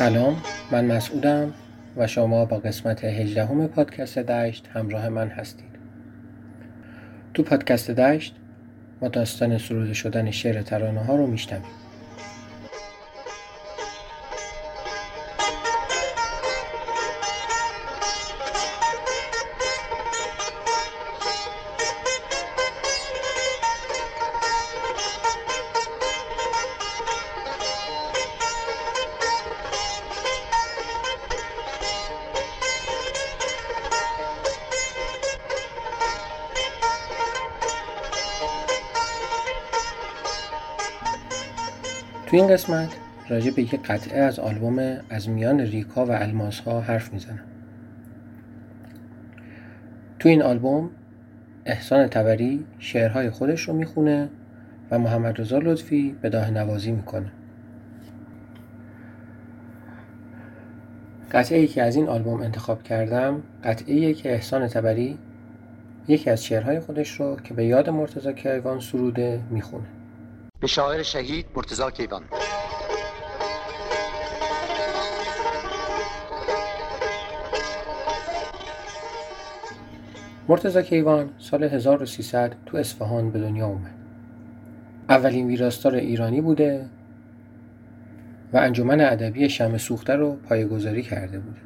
سلام 0.00 0.36
من 0.70 0.84
مسعودم 0.84 1.52
و 1.96 2.06
شما 2.06 2.44
با 2.44 2.56
قسمت 2.56 3.04
18 3.04 3.66
پادکست 3.66 4.18
دشت 4.18 4.68
همراه 4.74 5.08
من 5.08 5.28
هستید. 5.28 5.70
تو 7.34 7.42
پادکست 7.42 7.90
دشت 7.90 8.34
ما 9.02 9.08
داستان 9.08 9.58
سروده 9.58 9.94
شدن 9.94 10.30
شعر 10.30 10.62
ترانه 10.62 11.00
ها 11.00 11.16
رو 11.16 11.26
میشنویم 11.26 11.79
تو 42.30 42.36
این 42.36 42.46
قسمت 42.46 42.96
راجع 43.28 43.50
به 43.50 43.62
یک 43.62 43.82
قطعه 43.82 44.20
از 44.20 44.38
آلبوم 44.38 44.78
از 45.10 45.28
میان 45.28 45.60
ریکا 45.60 46.06
و 46.06 46.10
الماس 46.10 46.60
ها 46.60 46.80
حرف 46.80 47.12
می‌زنم. 47.12 47.44
تو 50.18 50.28
این 50.28 50.42
آلبوم 50.42 50.90
احسان 51.64 52.06
تبری 52.06 52.64
شعرهای 52.78 53.30
خودش 53.30 53.68
رو 53.68 53.74
می‌خونه 53.74 54.28
و 54.90 54.98
محمد 54.98 55.40
رضا 55.40 55.58
لطفی 55.58 56.16
به 56.22 56.28
داه 56.28 56.50
نوازی 56.50 56.92
می‌کنه. 56.92 57.32
قطعه 61.32 61.58
ای 61.58 61.66
که 61.66 61.82
از 61.82 61.96
این 61.96 62.08
آلبوم 62.08 62.40
انتخاب 62.40 62.82
کردم 62.82 63.42
قطعه 63.64 64.14
که 64.14 64.32
احسان 64.32 64.68
تبری 64.68 65.18
یکی 66.08 66.30
از 66.30 66.44
شعرهای 66.44 66.80
خودش 66.80 67.20
رو 67.20 67.36
که 67.36 67.54
به 67.54 67.64
یاد 67.64 67.90
مرتضی 67.90 68.32
کیوان 68.32 68.80
سروده 68.80 69.40
می‌خونه. 69.50 69.99
به 70.60 70.66
شاعر 70.66 71.02
شهید 71.02 71.46
مرتضی 71.56 71.82
کیوان 71.96 72.22
مرتضی 80.48 80.82
کیوان 80.82 81.30
سال 81.38 81.64
1300 81.64 82.56
تو 82.66 82.76
اصفهان 82.76 83.30
به 83.30 83.38
دنیا 83.38 83.66
اومد. 83.66 83.94
اولین 85.08 85.46
ویراستار 85.46 85.94
ایرانی 85.94 86.40
بوده 86.40 86.86
و 88.52 88.56
انجمن 88.56 89.00
ادبی 89.00 89.48
شم 89.48 89.78
سوخته 89.78 90.16
رو 90.16 90.36
پایه‌گذاری 90.36 91.02
کرده 91.02 91.38
بوده. 91.38 91.60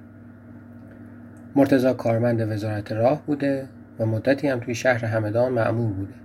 مرتضی 1.56 1.94
کارمند 1.94 2.52
وزارت 2.52 2.92
راه 2.92 3.22
بوده 3.26 3.68
و 3.98 4.06
مدتی 4.06 4.48
هم 4.48 4.60
توی 4.60 4.74
شهر 4.74 5.04
همدان 5.04 5.52
معمول 5.52 5.92
بوده. 5.92 6.23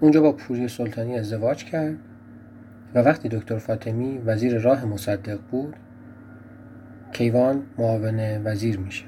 اونجا 0.00 0.20
با 0.20 0.32
پوری 0.32 0.68
سلطانی 0.68 1.18
ازدواج 1.18 1.64
کرد 1.64 1.96
و 2.94 2.98
وقتی 2.98 3.28
دکتر 3.28 3.58
فاطمی 3.58 4.18
وزیر 4.18 4.58
راه 4.58 4.84
مصدق 4.84 5.38
بود 5.50 5.76
کیوان 7.12 7.62
معاون 7.78 8.46
وزیر 8.46 8.78
میشه. 8.78 9.04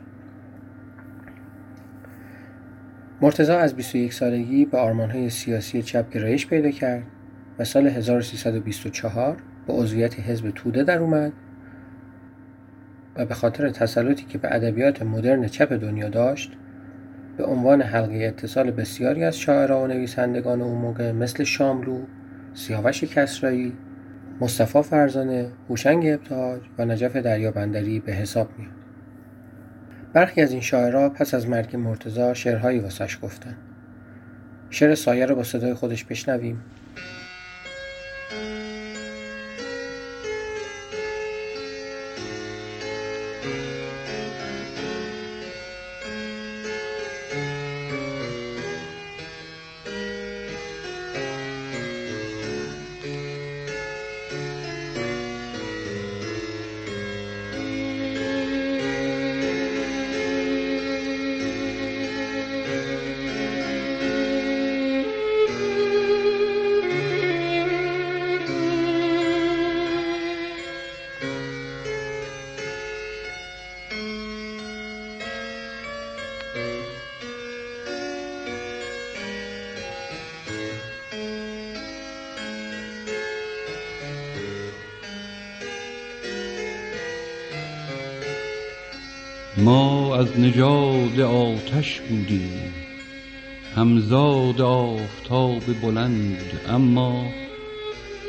مرتزا 3.21 3.59
از 3.59 3.75
21 3.75 4.13
سالگی 4.13 4.65
به 4.65 4.79
آرمانهای 4.79 5.31
سیاسی 5.31 5.83
چپ 5.83 6.11
گرایش 6.11 6.47
پیدا 6.47 6.71
کرد 6.71 7.03
و 7.59 7.65
سال 7.65 7.87
1324 7.87 9.37
به 9.67 9.73
عضویت 9.73 10.21
حزب 10.21 10.51
توده 10.51 10.83
در 10.83 10.99
اومد 10.99 11.33
و 13.17 13.27
به 13.27 13.35
خاطر 13.35 13.71
تسلطی 13.71 14.25
که 14.25 14.39
به 14.39 14.55
ادبیات 14.55 15.03
مدرن 15.03 15.47
چپ 15.47 15.73
دنیا 15.73 16.09
داشت 16.09 16.53
به 17.37 17.45
عنوان 17.45 17.83
حلقه 17.83 18.25
اتصال 18.25 18.71
بسیاری 18.71 19.25
از 19.25 19.39
شاعران 19.39 19.91
و 19.91 19.95
نویسندگان 19.95 20.63
اون 20.63 20.79
موقع 20.79 21.13
مثل 21.13 21.45
شاملو، 21.45 22.01
سیاوش 22.55 23.05
کسرایی، 23.05 23.73
مصطفی 24.41 24.83
فرزانه، 24.83 25.51
هوشنگ 25.69 26.07
ابتهاج 26.07 26.61
و 26.79 26.85
نجف 26.85 27.17
دریابندری 27.17 28.01
به 28.01 28.13
حساب 28.13 28.49
میاد. 28.59 28.73
برخی 30.13 30.41
از 30.41 30.53
این 30.53 30.61
شاعرها 30.61 31.09
پس 31.09 31.35
از 31.35 31.49
مرگ 31.49 31.77
مرتزا 31.77 32.35
شعرهایی 32.35 32.79
واسش 32.79 33.19
گفتن. 33.23 33.57
شعر 34.71 34.95
سایه 34.95 35.27
رو 35.27 35.35
با 35.35 35.43
صدای 35.43 35.75
خودش 35.75 36.05
بشنویم 36.05 36.63
ما 89.65 90.17
از 90.17 90.41
نژاد 90.41 91.21
آتش 91.21 92.01
بودیم. 92.01 92.75
همزاد 93.77 94.61
آفتاب 94.61 95.63
بلند 95.83 96.61
اما 96.69 97.27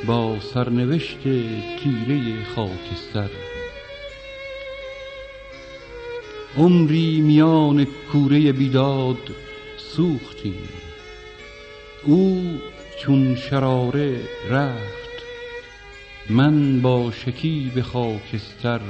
با 0.06 0.40
سرنوشت 0.40 1.24
تیره 1.24 2.44
خاکستر. 2.56 3.30
عمری 6.58 7.22
میان 7.22 7.88
کوره 8.12 8.52
بیداد 8.52 9.36
سوختیم. 9.78 10.70
او 12.04 12.52
چون 13.00 13.36
شراره 13.36 14.22
رفت 14.50 15.24
من 16.30 16.82
با 16.82 17.12
شکیب 17.12 17.82
خاکستر 17.82 18.82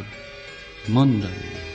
ماندم. 0.89 1.72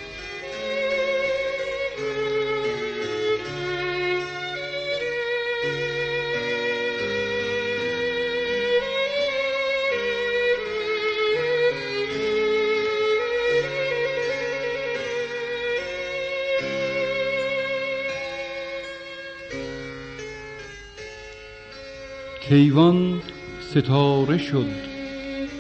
کیوان 22.49 23.21
ستاره 23.61 24.39
شد 24.39 24.67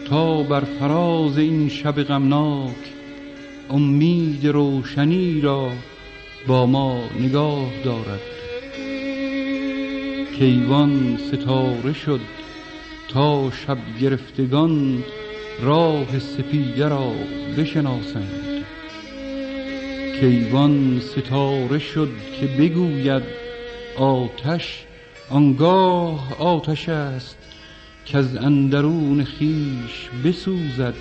تا 0.09 0.43
بر 0.43 0.61
فراز 0.61 1.39
این 1.39 1.69
شب 1.69 2.03
غمناک 2.03 2.77
امید 3.71 4.47
روشنی 4.47 5.41
را 5.41 5.71
با 6.47 6.67
ما 6.67 7.01
نگاه 7.21 7.71
دارد. 7.85 8.21
کیوان 10.39 11.17
ستاره 11.17 11.93
شد 11.93 12.21
تا 13.09 13.51
شب 13.51 13.79
گرفتگان 14.01 15.05
راه 15.63 16.19
سپیده 16.19 16.89
را 16.89 17.13
بشناسند. 17.59 18.65
کیوان 20.21 21.01
ستاره 21.01 21.79
شد 21.79 22.11
که 22.41 22.47
بگوید 22.47 23.23
آتش 23.99 24.88
آنگاه 25.31 26.43
آتش 26.43 26.89
است 26.89 27.37
که 28.05 28.19
از 28.19 28.37
اندرون 28.37 29.25
خیش 29.25 30.09
بسوزد 30.25 30.95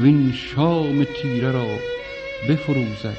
وین 0.00 0.32
شام 0.32 1.04
تیره 1.04 1.52
را 1.52 1.66
بفروزد. 2.48 3.16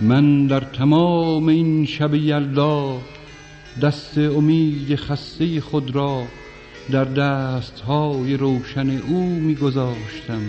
من 0.00 0.46
در 0.46 0.60
تمام 0.60 1.48
این 1.48 1.86
شب 1.86 2.14
یلدا 2.14 2.98
دست 3.80 4.18
امید 4.18 4.96
خسته 4.96 5.60
خود 5.60 5.94
را 5.94 6.24
در 6.90 7.04
دستهای 7.04 8.36
روشن 8.36 8.90
او 8.98 9.24
میگذاشتم. 9.24 10.42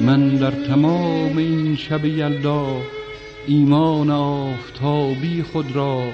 من 0.00 0.28
در 0.28 0.50
تمام 0.50 1.36
این 1.38 1.76
شب 1.76 2.04
یلدا 2.04 2.82
ایمان 3.46 4.10
آفتابی 4.10 5.42
خود 5.42 5.76
را 5.76 6.08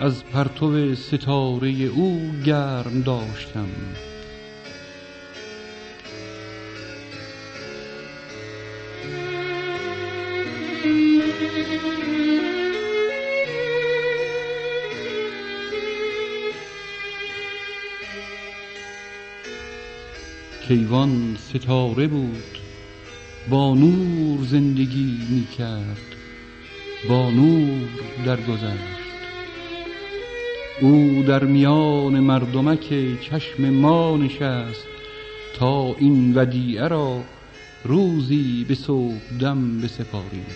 از 0.00 0.24
پرتو 0.24 0.94
ستاره 0.94 1.68
او 1.68 2.30
گرم 2.44 3.02
داشتم. 3.02 3.68
کیوان 20.68 21.36
ستاره 21.36 22.06
بود 22.06 22.58
با 23.50 23.74
نور 23.74 24.44
زندگی 24.44 25.18
می 25.30 25.46
کرد 25.58 26.16
با 27.08 27.30
نور 27.30 27.88
درگذشت. 28.26 29.02
او 30.80 31.24
در 31.28 31.44
میان 31.44 32.20
مردمک 32.20 32.88
چشم 33.20 33.70
ما 33.70 34.16
نشست 34.16 34.86
تا 35.58 35.94
این 35.98 36.38
ودیعه 36.38 36.88
را 36.88 37.20
روزی 37.84 38.64
به 38.68 38.74
صبح 38.74 39.38
دم 39.40 39.80
بسپاریم. 39.80 40.46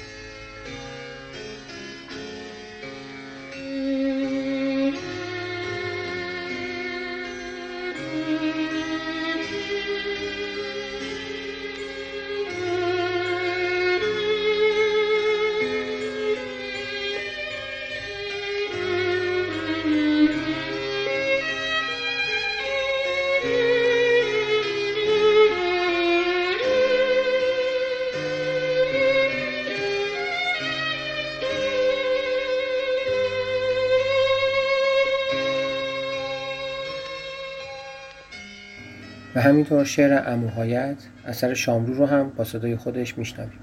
همینطور 39.57 39.85
شعر 39.85 40.33
اموهایت 40.33 40.97
اثر 41.25 41.55
شاملو 41.55 41.95
رو 41.95 42.07
هم 42.07 42.29
با 42.29 42.45
صدای 42.45 42.77
خودش 42.77 43.19
میشنویم. 43.19 43.61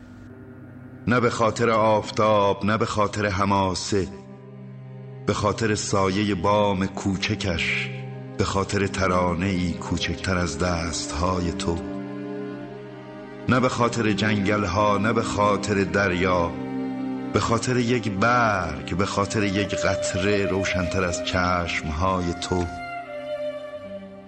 نه 1.07 1.19
به 1.19 1.29
خاطر 1.29 1.69
آفتاب 1.69 2.65
نه 2.65 2.77
به 2.77 2.85
خاطر 2.85 3.25
هماسه 3.25 4.07
به 5.25 5.33
خاطر 5.33 5.75
سایه 5.75 6.35
بام 6.35 6.85
کوچکش 6.85 7.89
به 8.37 8.43
خاطر 8.43 8.87
ترانه 8.87 9.45
ای 9.45 9.73
کوچکتر 9.73 10.37
از 10.37 10.59
دست 10.59 11.11
های 11.11 11.51
تو. 11.51 11.77
نه 13.49 13.59
به 13.59 13.69
خاطر 13.69 14.11
جنگل 14.11 14.63
ها 14.63 14.97
نه 14.97 15.13
به 15.13 15.21
خاطر 15.21 15.83
دریا 15.83 16.51
به 17.33 17.39
خاطر 17.39 17.77
یک 17.77 18.11
برگ 18.11 18.97
به 18.97 19.05
خاطر 19.05 19.43
یک 19.43 19.75
قطره 19.75 20.45
روشنتر 20.45 21.03
از 21.03 21.23
چشم 21.25 21.87
های 21.87 22.33
تو. 22.41 22.82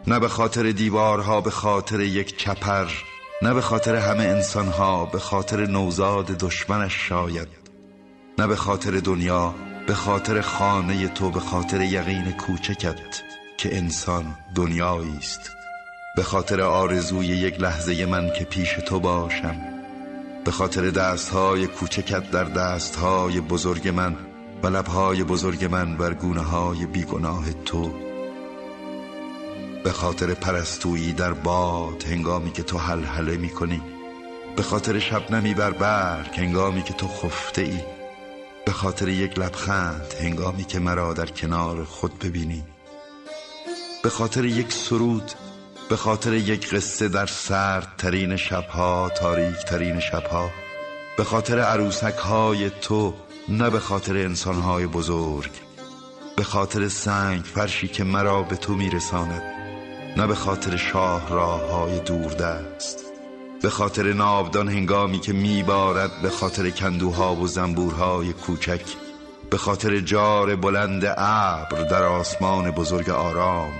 نه 0.07 0.19
به 0.19 0.27
خاطر 0.27 0.71
دیوارها 0.71 1.41
به 1.41 1.51
خاطر 1.51 1.99
یک 1.99 2.37
چپر 2.37 2.87
نه 3.41 3.53
به 3.53 3.61
خاطر 3.61 3.95
همه 3.95 4.23
انسانها 4.23 5.05
به 5.05 5.19
خاطر 5.19 5.65
نوزاد 5.65 6.25
دشمنش 6.25 7.09
شاید. 7.09 7.47
نه 8.39 8.47
به 8.47 8.55
خاطر 8.55 8.91
دنیا 8.91 9.55
به 9.87 9.93
خاطر 9.93 10.41
خانه 10.41 11.07
تو 11.07 11.31
به 11.31 11.39
خاطر 11.39 11.81
یقین 11.81 12.31
کوچکت 12.31 13.21
که 13.57 13.77
انسان 13.77 14.37
دنیایی 14.55 15.17
است. 15.17 15.51
به 16.15 16.23
خاطر 16.23 16.61
آرزوی 16.61 17.27
یک 17.27 17.61
لحظه 17.61 18.05
من 18.05 18.33
که 18.33 18.45
پیش 18.45 18.73
تو 18.73 18.99
باشم. 18.99 19.55
به 20.45 20.51
خاطر 20.51 20.89
دستهای 20.89 21.67
کوچکت 21.67 22.31
در 22.31 22.43
دستهای 22.43 23.41
بزرگ 23.41 23.87
من 23.87 24.15
و 24.63 24.67
لبهای 24.67 25.23
بزرگ 25.23 25.65
من 25.65 25.97
بر 25.97 26.13
گونه 26.13 26.41
های 26.41 26.85
بیگناه 26.85 27.53
تو. 27.53 28.04
به 29.85 29.91
خاطر 29.91 30.33
پرستویی 30.33 31.13
در 31.13 31.33
باد 31.33 32.03
هنگامی 32.03 32.51
که 32.51 32.63
تو 32.63 32.77
حلحله 32.77 33.37
می 33.37 33.49
کنی 33.49 33.81
به 34.55 34.63
خاطر 34.63 34.99
شبنمی 34.99 35.53
بر 35.53 35.71
برگ 35.71 36.39
هنگامی 36.39 36.83
که 36.83 36.93
تو 36.93 37.07
خفته 37.07 37.61
ای 37.61 37.79
به 38.65 38.71
خاطر 38.71 39.07
یک 39.07 39.39
لبخند 39.39 40.13
هنگامی 40.21 40.63
که 40.63 40.79
مرا 40.79 41.13
در 41.13 41.25
کنار 41.25 41.83
خود 41.83 42.19
ببینی. 42.19 42.63
به 44.03 44.09
خاطر 44.09 44.45
یک 44.45 44.73
سرود 44.73 45.31
به 45.89 45.95
خاطر 45.95 46.33
یک 46.33 46.73
قصه 46.73 47.07
در 47.07 47.25
سرد 47.25 47.87
ترین 47.97 48.35
شبها 48.35 49.11
تاریک 49.17 49.57
ترین 49.57 49.99
شبها. 49.99 50.49
به 51.17 51.23
خاطر 51.23 51.59
عروسک 51.59 52.17
های 52.17 52.69
تو 52.69 53.13
نه 53.49 53.69
به 53.69 53.79
خاطر 53.79 54.17
انسان 54.17 54.55
های 54.55 54.87
بزرگ. 54.87 55.51
به 56.35 56.43
خاطر 56.43 56.87
سنگ 56.87 57.41
فرشی 57.43 57.87
که 57.87 58.03
مرا 58.03 58.43
به 58.43 58.55
تو 58.55 58.73
میرساند. 58.73 59.54
نه 60.17 60.27
به 60.27 60.35
خاطر 60.35 60.77
شاه 60.77 61.29
راه 61.29 61.69
های 61.71 61.99
دوردست 61.99 63.05
به 63.61 63.69
خاطر 63.69 64.13
ناودان 64.13 64.69
هنگامی 64.69 65.19
که 65.19 65.33
میبارد 65.33 66.11
به 66.21 66.29
خاطر 66.29 66.69
کندوها 66.69 67.35
و 67.35 67.47
زنبورهای 67.47 68.33
کوچک 68.33 68.81
به 69.49 69.57
خاطر 69.57 69.99
جار 69.99 70.55
بلند 70.55 71.05
ابر 71.17 71.83
در 71.91 72.03
آسمان 72.03 72.71
بزرگ 72.71 73.09
آرام 73.09 73.73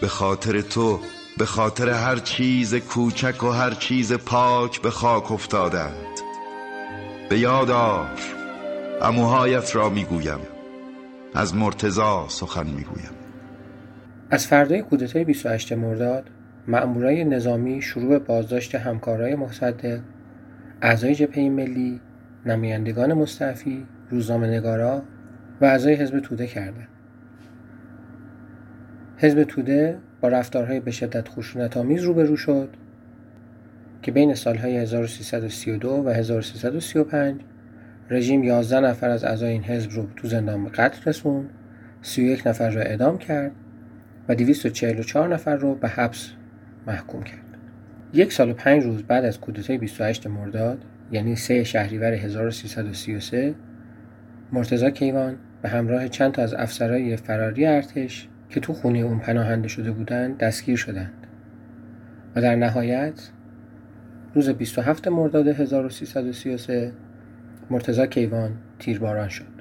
به 0.00 0.08
خاطر 0.08 0.60
تو 0.60 1.00
به 1.38 1.46
خاطر 1.46 1.88
هر 1.88 2.16
چیز 2.16 2.74
کوچک 2.74 3.42
و 3.42 3.50
هر 3.50 3.70
چیز 3.74 4.12
پاک 4.12 4.80
به 4.80 4.90
خاک 4.90 5.32
افتادند. 5.32 6.20
به 7.28 7.38
یاد 7.38 7.70
آر 7.70 8.10
اموهایت 9.02 9.76
را 9.76 9.88
می‌گویم 9.88 10.40
از 11.34 11.54
مرتزا 11.54 12.24
سخن 12.28 12.66
می‌گویم. 12.66 13.15
از 14.30 14.46
فردای 14.46 14.82
کودتای 14.82 15.24
28 15.24 15.72
مرداد 15.72 16.30
مأمورای 16.66 17.24
نظامی 17.24 17.82
شروع 17.82 18.08
به 18.08 18.18
بازداشت 18.18 18.74
همکارای 18.74 19.34
مصدق 19.34 20.00
اعضای 20.82 21.14
جبهه 21.14 21.48
ملی 21.48 22.00
نمایندگان 22.46 23.12
مستعفی 23.12 23.86
روزنامه 24.10 24.46
نگارا 24.46 25.02
و 25.60 25.64
اعضای 25.64 25.94
حزب 25.94 26.20
توده 26.20 26.46
کردند. 26.46 26.88
حزب 29.16 29.44
توده 29.44 29.98
با 30.20 30.28
رفتارهای 30.28 30.80
به 30.80 30.90
شدت 30.90 31.28
خشونت‌آمیز 31.28 32.02
روبرو 32.02 32.36
شد 32.36 32.68
که 34.02 34.12
بین 34.12 34.34
سالهای 34.34 34.76
1332 34.76 36.02
و 36.06 36.08
1335 36.08 37.40
رژیم 38.10 38.44
11 38.44 38.80
نفر 38.80 39.10
از 39.10 39.24
اعضای 39.24 39.50
این 39.50 39.64
حزب 39.64 39.90
رو 39.90 40.06
تو 40.16 40.28
زندان 40.28 40.64
به 40.64 40.70
قتل 40.70 41.10
رسوند 41.10 41.50
31 42.02 42.46
نفر 42.46 42.70
را 42.70 42.82
اعدام 42.82 43.18
کرد 43.18 43.52
و 44.28 44.34
244 44.34 45.28
نفر 45.28 45.56
رو 45.56 45.74
به 45.74 45.88
حبس 45.88 46.30
محکوم 46.86 47.22
کرد. 47.22 47.58
یک 48.12 48.32
سال 48.32 48.50
و 48.50 48.54
پنج 48.54 48.84
روز 48.84 49.02
بعد 49.02 49.24
از 49.24 49.40
کودتای 49.40 49.78
28 49.78 50.26
مرداد 50.26 50.84
یعنی 51.12 51.36
3 51.36 51.64
شهریور 51.64 52.12
1333 52.12 53.54
مرتزا 54.52 54.90
کیوان 54.90 55.36
به 55.62 55.68
همراه 55.68 56.08
چند 56.08 56.32
تا 56.32 56.42
از 56.42 56.54
افسرهای 56.54 57.16
فراری 57.16 57.66
ارتش 57.66 58.28
که 58.50 58.60
تو 58.60 58.72
خونه 58.72 58.98
اون 58.98 59.18
پناهنده 59.18 59.68
شده 59.68 59.90
بودند 59.92 60.38
دستگیر 60.38 60.76
شدند. 60.76 61.26
و 62.36 62.42
در 62.42 62.56
نهایت 62.56 63.30
روز 64.34 64.48
27 64.48 65.08
مرداد 65.08 65.48
1333 65.48 66.92
مرتزا 67.70 68.06
کیوان 68.06 68.56
تیرباران 68.78 69.28
شد. 69.28 69.56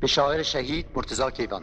به 0.00 0.06
شاعر 0.06 0.42
شهید 0.42 0.86
مرتزا 0.94 1.30
کیوان. 1.30 1.62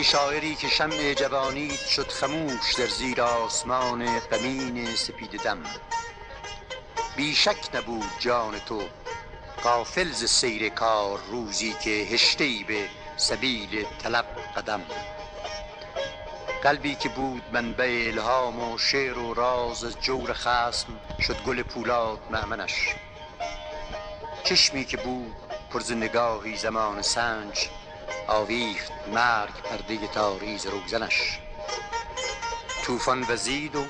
ای 0.00 0.04
شاعری 0.04 0.54
که 0.54 0.68
شمع 0.68 1.14
جوانیت 1.14 1.86
شد 1.86 2.08
خموش 2.08 2.74
در 2.78 2.86
زیر 2.86 3.22
آسمان 3.22 4.18
غمین 4.18 4.94
سپید 4.94 5.42
دم. 5.42 5.62
بی 7.16 7.34
شک 7.34 7.74
نبود 7.74 8.10
جان 8.18 8.58
تو 8.58 8.82
غافل 9.62 10.12
ز 10.12 10.24
سیر 10.24 10.68
کار 10.68 11.18
روزی 11.30 11.72
که 11.72 11.90
هشته 11.90 12.48
به 12.68 12.88
سبیل 13.16 13.86
طلب 14.02 14.26
قدم. 14.56 14.82
قلبی 16.62 16.94
که 16.94 17.08
بود 17.08 17.42
منبع 17.52 18.04
الهام 18.12 18.72
و 18.72 18.78
شعر 18.78 19.18
و 19.18 19.34
راز 19.34 19.84
از 19.84 20.00
جور 20.00 20.32
خصم 20.32 21.00
شد 21.20 21.42
گل 21.42 21.62
پولاد 21.62 22.20
مأمنش. 22.30 22.94
چشمی 24.44 24.84
که 24.84 24.96
بود 24.96 25.36
پر 25.70 25.94
نگاهی 25.94 26.56
زمان 26.56 27.02
سنج 27.02 27.68
آویخت 28.28 28.92
مرگ 29.12 29.62
پرده 29.62 30.06
تاریز 30.06 30.66
روزنش. 30.66 31.38
طوفان 32.84 33.26
وزید 33.28 33.76
و 33.76 33.84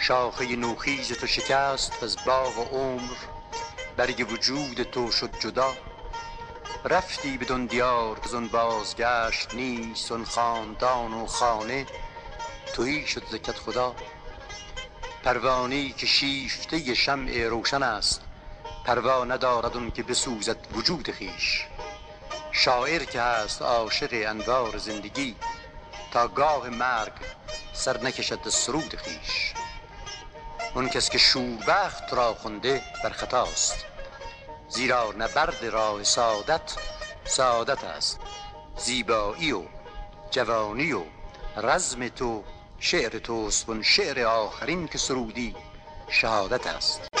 شاخه 0.00 0.56
نوخیز 0.56 1.12
تو 1.12 1.26
شکست 1.26 2.02
و 2.02 2.04
از 2.04 2.16
باغ 2.26 2.58
و 2.58 2.64
عمر. 2.64 3.16
برگ 3.96 4.32
وجود 4.32 4.82
تو 4.82 5.10
شد 5.10 5.38
جدا. 5.38 5.72
رفتی 6.84 7.38
بدان 7.38 7.66
دیار 7.66 8.20
که 8.20 8.28
زان 8.28 8.48
بازگشت 8.48 9.54
نیست 9.54 10.12
آن 10.12 10.24
خاندان 10.24 11.14
و 11.14 11.26
خانه. 11.26 11.86
تهی 12.74 13.06
شد 13.06 13.26
ز 13.30 13.34
کدخدا 13.34 13.94
پروانه 15.24 15.92
که 15.92 16.06
شیفته 16.06 16.94
شمع 16.94 17.48
روشن 17.48 17.82
است. 17.82 18.20
پروا 18.84 19.24
ندارد 19.24 19.76
آن 19.76 19.90
که 19.90 20.02
بسوزد 20.02 20.56
وجود 20.72 21.14
خویش 21.16 21.66
شاعر 22.56 23.04
که 23.04 23.20
هست 23.20 23.62
عاشق 23.62 24.08
انوار 24.12 24.78
زندگی. 24.78 25.36
تا 26.12 26.28
گاه 26.28 26.68
مرگ 26.68 27.12
سر 27.72 28.00
نکشد 28.00 28.48
سرود 28.48 28.96
خویش. 28.96 29.54
آن 30.74 30.88
کس 30.88 31.10
که 31.10 31.18
شوربخت 31.18 32.12
را 32.12 32.34
خونده 32.34 32.82
بر 33.04 33.10
خطاست 33.10 33.84
زیرا 34.68 35.12
نبرد 35.18 35.64
راه 35.64 36.02
سعادت 36.02 36.76
سعادت 37.24 37.84
است. 37.84 38.20
زیبایی 38.76 39.52
و 39.52 39.62
جوانی 40.30 40.92
و 40.92 41.02
رزم 41.56 42.08
تو 42.08 42.44
شعر 42.78 43.18
توست. 43.18 43.68
وان 43.68 43.82
شعر 43.82 44.26
آخرین 44.26 44.88
که 44.88 44.98
سرودی 44.98 45.56
شهادت 46.08 46.66
است. 46.66 47.13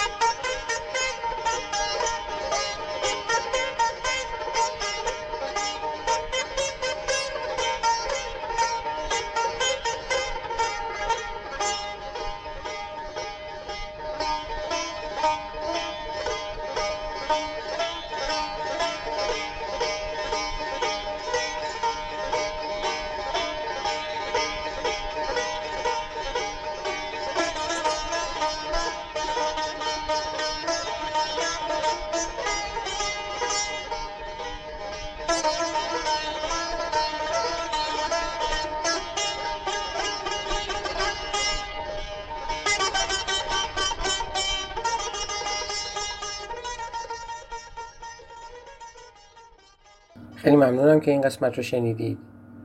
خیلی 50.44 50.56
ممنونم 50.56 51.00
که 51.00 51.10
این 51.10 51.20
قسمت 51.20 51.56
رو 51.56 51.62
شنیدید. 51.62 52.18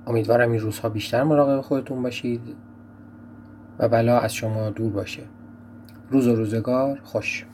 امیدوارم 0.08 0.52
این 0.52 0.60
روزها 0.60 0.90
بیشتر 0.90 1.24
مراقب 1.24 1.62
خودتون 1.62 2.04
باشید 2.04 2.42
و 3.80 3.90
بلا 3.90 4.20
از 4.20 4.34
شما 4.34 4.70
دور 4.70 4.92
باشه. 4.92 5.24
روز 6.10 6.28
و 6.28 6.36
روزگار 6.36 7.00
خوش. 7.04 7.46